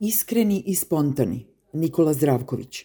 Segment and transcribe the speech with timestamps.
[0.00, 2.84] Iskreni i spontani, Nikola Zdravković.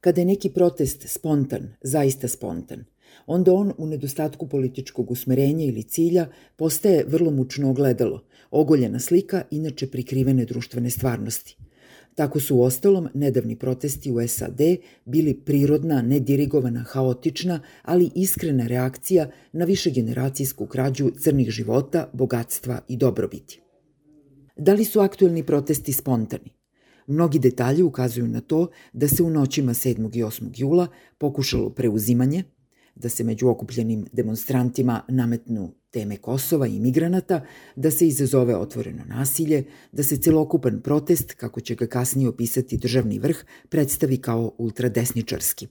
[0.00, 2.84] Kada je neki protest spontan, zaista spontan,
[3.26, 6.26] onda on u nedostatku političkog usmerenja ili cilja
[6.56, 11.56] postaje vrlo mučno ogledalo, ogoljena slika inače prikrivene društvene stvarnosti.
[12.14, 14.60] Tako su u ostalom nedavni protesti u SAD
[15.04, 23.60] bili prirodna, nedirigovana, haotična, ali iskrena reakcija na višegeneracijsku krađu crnih života, bogatstva i dobrobiti.
[24.58, 26.50] Da li su aktuelni protesti spontani?
[27.06, 30.16] Mnogi detalji ukazuju na to da se u noćima 7.
[30.18, 30.50] i 8.
[30.54, 30.86] jula
[31.18, 32.42] pokušalo preuzimanje,
[32.94, 37.44] da se među okupljenim demonstrantima nametnu teme Kosova i migranata,
[37.76, 43.18] da se izazove otvoreno nasilje, da se celokupan protest, kako će ga kasnije opisati državni
[43.18, 43.36] vrh,
[43.68, 45.68] predstavi kao ultradesničarski.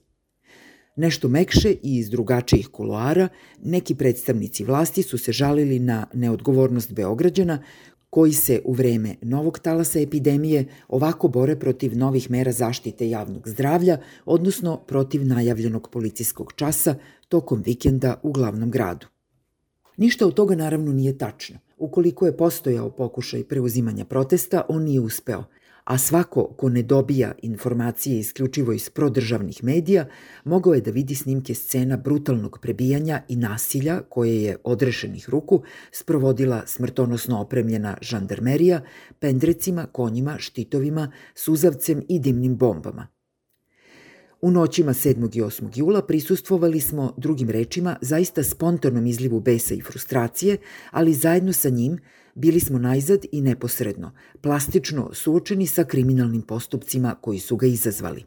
[0.96, 3.28] Nešto mekše i iz drugačijih kuloara,
[3.62, 7.62] neki predstavnici vlasti su se žalili na neodgovornost Beograđana
[8.10, 13.98] koji se u vreme novog talasa epidemije ovako bore protiv novih mera zaštite javnog zdravlja,
[14.24, 16.94] odnosno protiv najavljenog policijskog časa
[17.28, 19.06] tokom vikenda u glavnom gradu.
[19.96, 21.58] Ništa od toga naravno nije tačno.
[21.76, 25.44] Ukoliko je postojao pokušaj preuzimanja protesta, on nije uspeo–
[25.88, 30.06] a svako ko ne dobija informacije isključivo iz prodržavnih medija,
[30.44, 36.62] mogao je da vidi snimke scena brutalnog prebijanja i nasilja koje je odrešenih ruku sprovodila
[36.66, 38.80] smrtonosno opremljena žandarmerija,
[39.18, 43.06] pendrecima, konjima, štitovima, suzavcem i dimnim bombama.
[44.42, 45.36] U noćima 7.
[45.36, 45.68] i 8.
[45.74, 50.56] jula prisustvovali smo, drugim rečima, zaista spontanom izlivu besa i frustracije,
[50.90, 51.98] ali zajedno sa njim
[52.34, 58.24] bili smo najzad i neposredno, plastično suočeni sa kriminalnim postupcima koji su ga izazvali.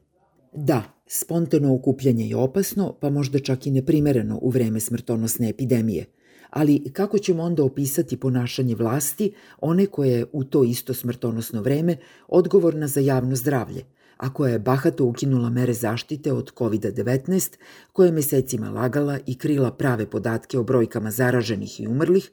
[0.54, 6.06] Da, spontano okupljanje je opasno, pa možda čak i neprimereno u vreme smrtonosne epidemije,
[6.50, 11.98] ali kako ćemo onda opisati ponašanje vlasti, one koje je u to isto smrtonosno vreme
[12.28, 13.84] odgovorna za javno zdravlje,
[14.18, 17.58] a koja je bahato ukinula mere zaštite od COVID-19,
[17.94, 22.32] koja je mesecima lagala i krila prave podatke o brojkama zaraženih i umrlih,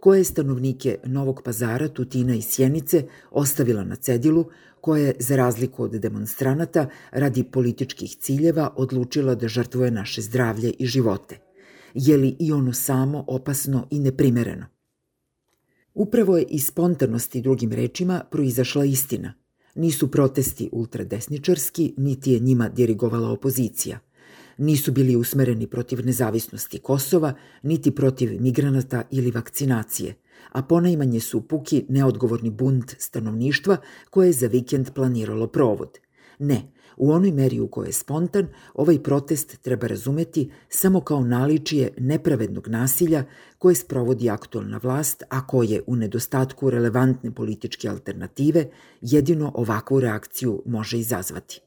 [0.00, 4.44] koje je stanovnike Novog pazara, Tutina i Sjenice ostavila na cedilu,
[4.80, 10.86] koja je, za razliku od demonstranata, radi političkih ciljeva odlučila da žrtvuje naše zdravlje i
[10.86, 11.38] živote.
[11.94, 14.66] Je li i ono samo opasno i neprimereno?
[15.94, 19.34] Upravo je iz spontanosti drugim rečima proizašla istina.
[19.74, 24.05] Nisu protesti ultradesničarski, niti je njima dirigovala opozicija
[24.58, 30.14] nisu bili usmereni protiv nezavisnosti Kosova, niti protiv migranata ili vakcinacije,
[30.52, 33.76] a ponajmanje su puki neodgovorni bunt stanovništva
[34.10, 35.98] koje je za vikend planiralo provod.
[36.38, 41.90] Ne, u onoj meri u kojoj je spontan, ovaj protest treba razumeti samo kao naličije
[41.98, 43.24] nepravednog nasilja
[43.58, 50.98] koje sprovodi aktualna vlast, a koje u nedostatku relevantne političke alternative jedino ovakvu reakciju može
[50.98, 51.65] izazvati.